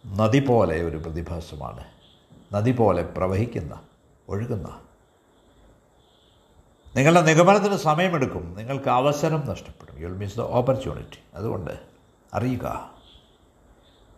നദി 0.08 0.38
പോലെ 0.38 0.82
ഒരു 0.82 0.96
പ്രതിഭാസമാണ്. 0.96 1.84
നദി 2.54 2.72
പോലെ 2.72 3.02
പ്രവഹിക്കുന്ന 3.02 3.80
ഒഴുകുന്ന. 4.28 4.80
നിങ്ങളുടെ 6.96 7.20
നിഗമനത്തിന് 7.20 7.76
സമയമെടുക്കും. 7.76 8.54
നിങ്ങൾക്ക് 8.54 8.88
അവസരം 8.88 9.46
നഷ്ടപ്പെടും. 9.46 10.00
യുൽ 10.00 10.12
മീൻസ് 10.12 10.36
ദ 10.36 10.40
ഓപ്പർച്യൂണിറ്റി 10.40 11.18
അതുകൊണ്ട് 11.34 11.80
അറിയുക. 12.34 12.94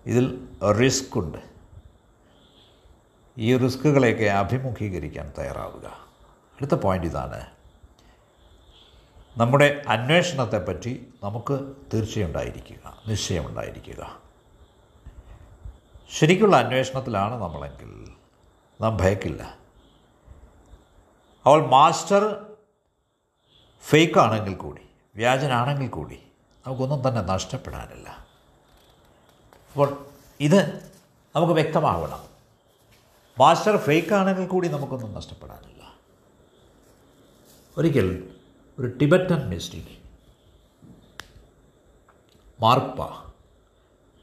ഇതിൽ 0.07 0.49
റിസ്ക് 0.81 1.19
ഉണ്ട്. 1.19 1.39
ഈ 3.39 3.57
റിസ്കുകളെയൊക്കെ 3.57 4.25
അഭിമുഖീകരിക്കാൻ 4.25 5.33
തയ്യാറാവുക. 5.39 5.87
അടുത്ത 6.55 6.75
പോയിന്റ് 6.75 7.07
ഇതാണ്. 7.07 7.47
നമ്മുടെ 9.37 9.83
അന്വേഷണത്തെപ്പറ്റി 9.89 11.07
നമുക്ക് 11.25 11.73
തീർച്ചയുണ്ടായിരിക്കുക 11.95 12.97
നിശ്ചയമുണ്ടായിരിക്കുക. 13.09 14.30
ശരിക്കുള്ള 16.11 16.57
അന്വേഷണത്തിലാണ് 16.57 17.43
നമ്മളെങ്കിൽ. 17.43 18.13
നാം 18.81 18.97
ഭയക്കില്ല. 18.97 19.59
അവൾ 21.47 21.67
മാസ്റ്റർ 21.67 22.47
ഫേക്കാണെങ്കിൽ 23.83 24.55
കൂടി 24.55 24.83
വ്യാജനാണെങ്കിൽ 25.17 25.89
കൂടി 25.89 26.23
നമുക്കൊന്നും 26.67 27.09
തന്നെ 27.09 27.23
നഷ്ടപ്പെടാനില്ല. 27.23 28.27
അപ്പോൾ 29.73 30.07
ഇത് 30.41 30.91
നമുക്ക് 31.37 31.53
വ്യക്തമാവണം. 31.53 32.25
മാസ്റ്റർ 33.39 33.77
ഫേക്കാണെങ്കിൽ 33.77 34.47
കൂടി 34.47 34.69
നമുക്കൊന്നും 34.69 35.15
നഷ്ടപ്പെടാനില്ല. 35.15 35.95
ഒരിക്കൽ 37.77 38.35
ഒരു 38.79 38.87
ടിബറ്റൻ 38.87 39.49
മിസ്റ്റിക് 39.49 40.01
മാർപ്പ 42.61 43.30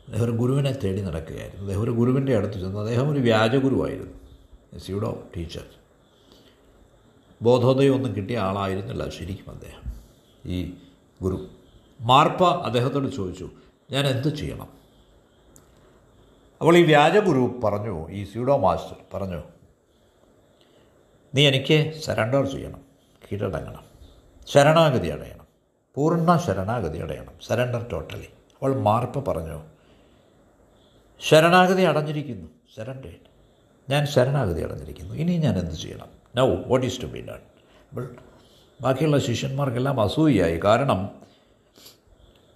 അദ്ദേഹം 0.08 0.26
ഒരു 0.26 0.32
ഗുരുവിനെ 0.32 0.72
തേടി 0.72 1.02
നടക്കുകയായിരുന്നു. 1.02 1.62
അദ്ദേഹം 1.62 1.82
ഒരു 1.82 1.92
ഗുരുവിന്റെ 1.92 2.38
അടുത്ത് 2.38 2.54
ചെന്നു. 2.54 2.80
അദ്ദേഹം 2.80 3.12
ഒരു 3.12 3.20
വ്യാജഗുരുവായിരുന്നു 3.20 4.80
സ്യൂഡോ 4.80 5.24
ടീച്ചർ. 5.38 5.66
ബോധോദയം 7.42 7.96
ഒന്നും 7.96 8.16
കിട്ടിയ 8.16 8.38
ആളായിരുന്നില്ല 8.38 9.10
ശരിക്കും 9.10 9.52
അദ്ദേഹം. 9.52 9.94
ഈ 10.46 10.74
ഗുരു. 11.22 11.48
മാർപ്പ 12.02 12.44
അദ്ദേഹത്തോട് 12.44 13.16
ചോദിച്ചു 13.16 13.50
ഞാൻ 13.92 14.08
എന്ത് 14.08 14.36
ചെയ്യണം? 14.36 14.68
അപ്പോൾ 16.62 16.78
ഈ 16.78 16.84
വ്യാജഗുരു 16.84 17.60
പറഞ്ഞു 17.64 18.10
ഈ 18.10 18.24
സ്യൂഡോ 18.24 18.58
മാസ്റ്റർ 18.58 18.96
പറഞ്ഞു 19.14 19.44
നീ 21.36 21.48
എനിക്ക് 21.48 22.02
സറണ്ടർ 22.02 22.46
ചെയ്യണം 22.46 22.82
കീഴടങ്ങണം 23.32 23.84
ശരണാഗതി 24.48 25.08
അടയണം 25.08 25.46
പൂർണ 25.96 26.38
ശരണാഗതി 26.38 26.98
അടയണം 26.98 27.34
സറണ്ടർ 27.48 27.86
ടോട്ടലി. 27.92 28.28
അവൾ 28.62 28.80
മാർപ്പ 28.80 29.32
പറഞ്ഞു 29.32 29.77
ശരണാഗതി 31.22 31.82
അടഞ്ഞിരിക്കുന്നു. 31.82 32.48
ശരണ്ടേ 32.78 33.16
ഞാൻ 33.90 34.06
ശരണാഗതി 34.06 34.62
അടഞ്ഞിരിക്കുന്നു. 34.62 35.14
ഇനി 35.14 35.38
ഞാൻ 35.38 35.60
എന്ത് 35.60 35.72
ചെയ്യണം? 35.72 36.08
Now 36.36 36.56
what 36.68 36.86
is 36.86 37.02
to 37.02 37.06
be 37.06 37.20
done 37.20 37.42
അപ്പോൾ 37.90 38.16
ബാക്കിയുള്ള 38.82 39.20
ശിഷ്യന്മാർക്കെല്ലാം 39.20 40.02
അസൂയായി 40.02 40.60
കാരണം 40.64 41.10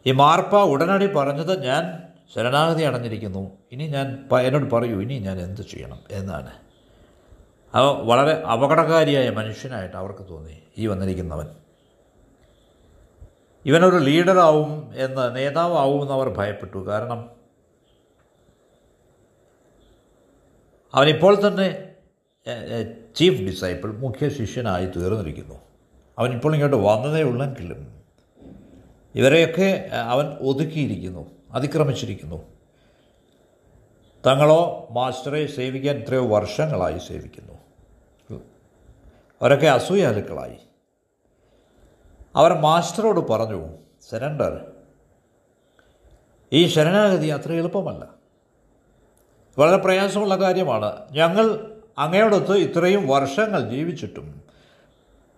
ഈ 0.06 0.12
മാർപ്പ 0.12 0.56
ഉടനടി 0.56 1.08
പറഞ്ഞത് 1.08 1.63
ഞാൻ 1.63 2.04
ശരണാഗതി 2.36 2.84
അടഞ്ഞിരിക്കുന്നു. 2.84 3.52
ഇനി 3.71 3.88
ഞാൻ 3.88 4.28
എന്നോട് 4.41 4.76
പറയൂ 4.76 5.02
ഇനി 5.02 5.19
ഞാൻ 5.19 5.39
എന്ത് 5.39 5.62
ചെയ്യണം 5.62 6.00
എന്നാണ്. 6.12 6.52
അവ 7.74 7.86
വളരെ 7.86 8.32
അപകടകാരിയായ 8.32 9.30
മനുഷ്യനായിട്ട് 9.30 9.97
അവർക്ക് 9.97 10.30
തോന്നി. 10.30 10.60
ഈ 10.78 10.88
വന്നിരിക്കുന്നവൻ. 10.88 11.47
ഇവനൊരു 13.65 13.97
ലീഡറാവും 13.97 14.91
എന്ന് 14.95 15.36
നേതാവാവുമെന്ന് 15.36 16.13
അവർ 16.13 16.30
ഭയപ്പെട്ടു. 16.30 16.88
കാരണം 16.88 17.41
അവനിപ്പോൾ 20.94 21.48
തന്നെ 21.48 21.68
ചീഫ് 23.16 23.42
ഡിസൈപ്പിൾ 23.42 23.98
മുഖ്യ 23.98 24.30
ശിഷ്യനായി 24.30 24.86
തീർന്നിരിക്കുന്നു. 24.86 25.56
അവനിപ്പോൾ 26.20 26.54
ഇങ്ങോട്ട് 26.54 26.78
വന്നതേ 26.78 27.24
ഉള്ളെങ്കിലും 27.24 28.02
ഇവരെയൊക്കെ 29.16 29.90
അവൻ 29.94 30.26
ഒതുക്കിയിരിക്കുന്നു 30.26 31.32
അതിക്രമിച്ചിരിക്കുന്നു. 31.52 32.44
തങ്ങളോ 34.26 34.88
മാസ്റ്ററെ 34.92 35.48
സേവിക്കാൻ 35.48 35.96
എത്രയോ 35.98 36.28
വർഷങ്ങളായി 36.28 36.98
സേവിക്കുന്നു. 36.98 37.54
അവരൊക്കെ 39.42 39.68
അസൂയാലുക്കളായി. 39.68 40.58
അവർ 42.36 42.54
മാസ്റ്ററോട് 42.54 43.20
പറഞ്ഞു 43.20 43.78
സരണ്ടർ 44.10 44.72
ഈ 46.54 46.68
ശരണാഗതി 46.68 47.28
അത്ര 47.28 47.52
എളുപ്പമല്ല. 47.54 48.21
വളരെ 49.58 49.78
പ്രയാസമുള്ള 49.78 50.36
കാര്യമാണ്. 50.36 50.96
ഞങ്ങൾ 51.12 51.72
അങ്ങയോടൊത്ത് 51.98 52.58
ഇത്രയും 52.58 53.08
വർഷങ്ങൾ 53.08 53.70
ജീവിച്ചിട്ടും 53.70 54.42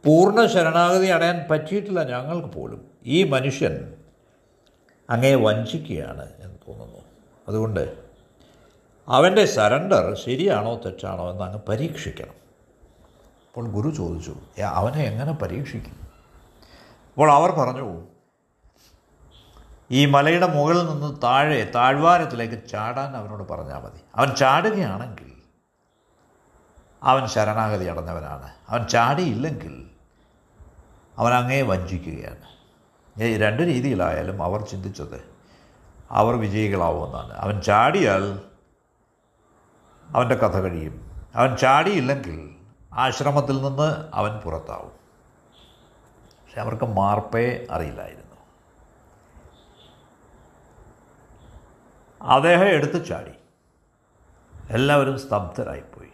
പൂർണ 0.05 0.45
ശരണാഗതി 0.45 1.07
അടയാൻ 1.07 1.45
പറ്റിയിട്ടില്ല 1.51 2.03
ഞങ്ങൾക്ക് 2.03 2.47
പോലും. 2.47 2.87
ഈ 3.05 3.23
മനുഷ്യൻ 3.23 3.93
അങ്ങയെ 5.09 5.35
വഞ്ചിക്കുകയാണ് 5.35 6.29
എന്ന് 6.39 6.55
തോന്നുന്നു. 6.67 6.99
അതുകൊണ്ട് 7.47 7.93
അവന്റെ 9.07 9.45
സറണ്ടർ 9.45 10.17
ശരിയാണോ 10.25 10.75
തെറ്റാണോ 10.75 11.31
എന്ന് 11.31 11.43
അങ്ങ് 11.43 11.59
പരീക്ഷിക്കണം. 11.69 12.43
അപ്പോൾ 13.47 13.67
ഗുരു 13.67 13.95
ചോദിച്ചു 13.95 14.35
"ഏ, 14.59 14.61
അവനെ 14.61 15.03
എങ്ങനെ 15.03 15.31
പരീക്ഷിക്കും? 15.33 16.07
അപ്പോൾ 17.13 17.31
അവർ 17.31 17.51
പറഞ്ഞു 17.51 18.12
ഈ 19.91 20.05
മലയുടെ 20.05 20.47
മുകളിൽ 20.47 20.85
നിന്ന് 20.85 21.21
താഴെ 21.23 21.71
താഴ്വാരത്തിലേക്ക് 21.75 22.67
ചാടാൻ 22.67 23.15
അവനോട് 23.17 23.49
പറഞ്ഞാൽ 23.49 23.77
മതി. 23.77 23.99
അവൻ 24.15 24.35
ചാടുകയാണെങ്കിൽ 24.35 25.31
അവൻ 27.03 27.27
ശരണാഗതി 27.27 27.85
അടഞ്ഞവനാണ്. 27.85 28.51
അവൻ 28.69 28.83
ചാടിയില്ലെങ്കിൽ 28.83 29.89
അവൻ 31.17 31.33
അങ്ങേ 31.33 31.61
വഞ്ചിക്കുകയാണ്. 31.61 32.53
രണ്ട് 33.37 33.61
രീതിയിലായാലും 33.61 34.43
അവർ 34.43 34.61
ചിന്തിച്ചത് 34.61 35.29
അവർ 36.11 36.35
വിജയികളാവുമെന്നാണ്. 36.35 37.33
അവൻ 37.33 37.61
ചാടിയാൽ 37.61 38.39
അവന്റെ 40.15 40.35
കഥ 40.35 40.59
കഴിയും. 40.59 41.11
അവൻ 41.35 41.55
ചാടിയില്ലെങ്കിൽ 41.55 42.55
ആശ്രമത്തിൽ 42.93 43.61
നിന്ന് 43.61 44.09
അവൻ 44.13 44.37
പുറത്താവും. 44.37 44.91
പക്ഷെ 46.19 46.61
അവർക്ക് 46.61 46.85
മാർപ്പേ 46.85 47.67
അറിയില്ലായിരുന്നു. 47.71 48.32
അദ്ദേഹം 52.23 52.65
എടുത്തു 52.65 52.97
ചാടി. 52.97 53.31
എല്ലാവരും 54.69 55.19
സ്തബ്ധരായിപ്പോയി. 55.19 56.09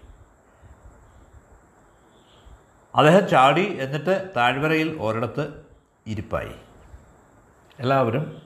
അദ്ദേഹം 2.96 3.28
ചാടി 3.28 3.78
എന്നിട്ട് 3.80 4.32
താഴ്വരയിൽ 4.36 5.02
ഒരിടത്ത് 5.02 5.66
ഇരിപ്പായി. 6.08 6.52
എല്ലാവരും 7.80 8.42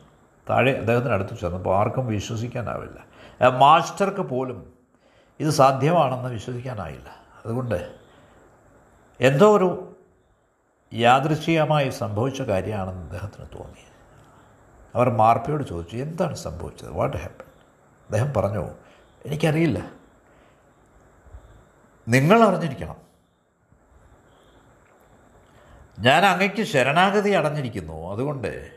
താഴെ 0.50 0.72
അദ്ദേഹത്തിന് 0.72 1.14
അടുത്ത് 1.14 1.38
ചെന്നപ്പോൾ 1.38 1.78
ആർക്കും 1.78 2.08
വിശ്വസിക്കാനാവില്ല. 2.08 3.14
മാസ്റ്റർക്ക് 3.50 4.22
പോലും 4.22 4.74
ഇത് 5.40 5.50
സാധ്യമാണെന്ന് 5.50 6.30
വിശ്വസിക്കാനായില്ല. 6.30 7.10
അതുകൊണ്ട് 7.46 7.96
എന്തോ 9.22 9.58
ഒരു 9.58 9.98
യാദൃശ്ചികമായി 10.94 11.90
സംഭവിച്ച 11.90 12.42
കാര്യമാണെന്ന് 12.42 13.02
അദ്ദേഹത്തിന് 13.02 13.60
തോന്നി. 13.60 13.86
അവർ 14.96 15.10
മാർപ്പയോട് 15.10 15.64
ചോദിച്ചു 15.64 15.98
എന്താണ് 15.98 16.36
സംഭവിച്ചത്? 16.36 16.90
വാട്ട് 16.90 17.18
ഹാപ്പൻ 17.18 17.53
അദ്ദേഹം 18.14 18.34
പറഞ്ഞു 18.34 18.70
എനിക്കറിയില്ല. 19.26 19.92
നിങ്ങൾ 22.08 22.44
അറിഞ്ഞിരിക്കണം 22.44 22.96
ഞാൻ 26.00 26.26
അങ്ങയ്ക്ക് 26.26 26.64
ശരണാഗതി 26.64 27.30
അടഞ്ഞിരിക്കുന്നു. 27.30 28.12
അതുകൊണ്ട് 28.12 28.72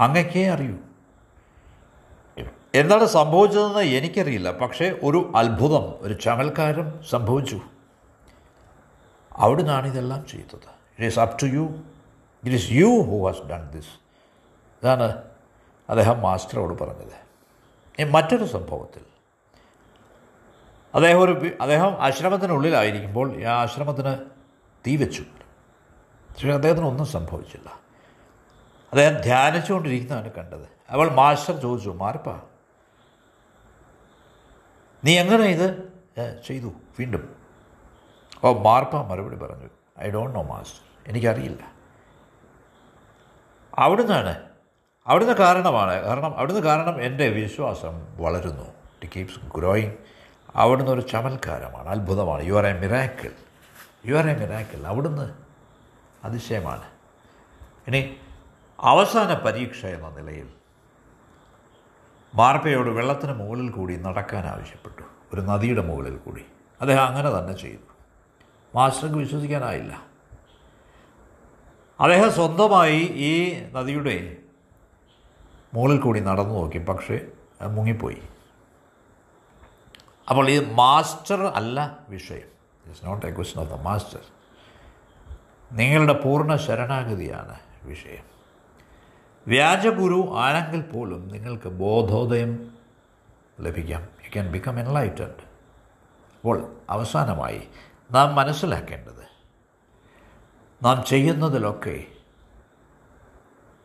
അങ്ങക്കേ 0.00 0.48
അറിയൂ. 0.48 0.76
എന്താണ് 2.74 3.06
സംഭവിച്ചതെന്ന് 3.06 3.78
എനിക്കറിയില്ല. 3.78 4.50
പക്ഷേ 4.50 5.00
ഒരു 5.02 5.32
അത്ഭുതം 5.36 5.94
ഒരു 6.00 6.14
ചമൽക്കാരം 6.14 7.02
സംഭവിച്ചു. 7.02 7.60
അവിടുന്നാണ് 9.32 9.86
ഇതെല്ലാം 9.86 10.26
ചെയ്തത്. 10.26 10.66
It 10.66 11.04
is 11.04 11.20
up 11.20 11.38
to 11.42 11.46
you 11.46 11.62
it 12.44 12.56
is 12.56 12.68
you 12.70 12.86
who 12.86 13.26
has 13.26 13.48
done 13.48 13.70
this 13.70 13.88
ഇതാണ് 14.82 15.22
അദ്ദേഹം 15.90 16.20
മാസ്റ്ററോട് 16.20 16.78
പറഞ്ഞത്. 16.78 17.25
മറ്റൊരു 18.04 18.44
സംഭവത്തിൽ. 18.44 19.02
അദ്ദേഹം 20.94 21.20
ഒരു 21.20 21.50
അദ്ദേഹം 21.60 22.02
ആശ്രമത്തിനുള്ളിലായിരിക്കുമ്പോൾ 22.02 23.42
ആ 23.42 23.62
ആശ്രമത്തിന് 23.62 24.16
തീ 24.86 24.96
വെച്ചു. 24.96 25.22
പക്ഷേ 25.22 26.50
അദ്ദേഹത്തിന് 26.50 26.86
ഒന്നും 26.86 27.06
സംഭവിച്ചില്ല. 27.06 27.68
അദ്ദേഹം 28.92 29.20
ധ്യാനിച്ചുകൊണ്ടിരിക്കുന്നതാണ് 29.20 30.32
കണ്ടത്. 30.32 30.68
അവൾ 30.90 31.08
മാസ്റ്റർ 31.10 31.60
ചോദിച്ചു 31.60 31.90
മാർപ്പ 31.90 32.30
നീ 35.04 35.18
എങ്ങനെ 35.18 35.44
ഇത് 35.44 35.92
ചെയ്തു 36.46 36.72
വീണ്ടും? 36.98 37.36
ഓ 38.44 38.62
മാർപ്പ 38.62 38.96
മറുപടി 38.96 39.36
പറഞ്ഞു 39.36 39.70
ഐ 40.00 40.10
ഡോണ്ട് 40.10 40.34
നോ 40.34 40.42
മാസ്റ്റർ 40.42 40.80
എനിക്കറിയില്ല. 41.06 41.72
അവിടുന്നാണ് 43.78 44.55
അവിടുന്ന് 45.06 45.34
കാരണമാണ്. 45.34 46.00
കാരണം 46.04 46.36
അവിടുന്ന് 46.36 46.60
കാരണം 46.60 47.02
എന്റെ 47.02 47.28
വിശ്വാസം 47.28 48.22
വളരുന്നു. 48.22 48.64
ഇറ്റ് 49.02 49.12
കീപ്സ് 49.16 49.40
ഗ്രോയിങ് 49.56 49.92
അവിടുന്ന് 50.56 50.92
ഒരു 50.92 51.00
ചമൽക്കാരമാണ്. 51.00 51.88
അത്ഭുതമാണ്. 51.88 52.44
You 52.44 52.54
are 52.54 52.66
a 52.66 52.80
miracle 52.80 53.30
you 54.06 54.14
are 54.14 54.28
a 54.28 54.38
miracle 54.38 54.86
അവിടുന്ന് 54.86 55.34
അതിശയമാണ്. 56.24 56.82
ഇനി 57.86 58.16
അവസാന 58.80 59.34
പരീക്ഷ 59.34 59.86
എന്ന 59.86 60.08
നിലയിൽ 60.08 60.48
മാർപ്പയോട് 62.34 62.90
വെള്ളത്തിന് 62.90 63.32
മുകളിൽ 63.32 63.70
കൂടി 63.70 63.96
നടക്കാൻ 63.96 64.46
ആവശ്യപ്പെട്ടു. 64.46 65.02
ഒരു 65.34 65.40
നദിയുടെ 65.40 65.80
മുകളിൽ 65.80 66.16
കൂടി. 66.16 66.46
അദ്ദേഹം 66.80 67.04
അങ്ങനെ 67.04 67.38
തന്നെ 67.38 67.52
ചെയ്തു. 67.52 67.92
മാസ്റ്റർക്ക് 68.74 69.16
വിശ്വസിക്കാനായില്ല. 69.16 70.02
അദ്ദേഹം 72.00 72.32
സ്വന്തമായി 72.32 73.00
ഈ 73.00 73.62
നദിയുടെ 73.72 74.36
മുകളിൽ 75.74 76.00
കൂടി 76.00 76.20
നടന്നു 76.20 76.54
നോക്കി 76.54 76.78
പക്ഷേ 76.78 77.20
മുങ്ങിപ്പോയി. 77.62 78.22
അപ്പോൾ 80.28 80.48
ഈ 80.50 80.72
മാസ്റ്റർ 80.72 81.46
അല്ല 81.46 81.98
വിഷയം. 82.08 82.56
It's 82.86 83.06
not 83.06 83.26
a 83.26 83.34
question 83.34 83.60
of 83.60 83.70
the 83.70 83.74
master 83.74 84.20
നിങ്ങളുടെ 85.72 86.12
പൂർണ 86.12 86.56
ശരണാഗതിയാണ് 86.56 87.60
വിഷയം. 87.82 88.24
വ്യാജഗുരു 89.48 90.34
ആണെങ്കിൽ 90.36 90.80
പോലും 90.80 91.28
നിങ്ങൾക്ക് 91.28 91.68
ബോധോദയം 91.68 92.74
ലഭിക്കാം. 93.60 94.02
യു 94.02 94.30
ക്യാൻ 94.30 94.52
ബിക്കം 94.52 94.80
എൻലൈറ്റഡ് 94.80 95.46
അപ്പോൾ 96.36 96.76
അവസാനമായി 96.90 97.68
നാം 98.10 98.34
മനസ്സിലാക്കേണ്ടത് 98.34 99.26
നാം 100.84 101.04
ചെയ്യുന്നതിലൊക്കെ 101.04 102.04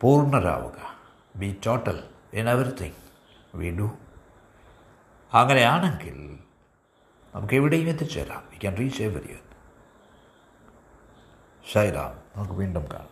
പൂർണരാവുക. 0.00 0.91
Be 1.36 1.60
total 1.66 2.02
in 2.32 2.50
everything 2.50 2.98
we 3.54 3.78
do 3.78 3.90
അങ്ങനെയാണെങ്കിൽ 5.32 6.38
നമുക്ക് 7.34 7.54
എവിടെയും 7.54 7.88
എത്തിച്ചേരാം. 7.88 8.42
വി 8.50 8.56
ക്യാൻ 8.56 8.76
റീച്ച് 8.78 9.02
എവരി 9.02 9.38
ശൈറാം 11.72 12.14
നമുക്ക് 12.36 12.52
വീണ്ടും 12.52 12.84
കാണാം. 12.92 13.11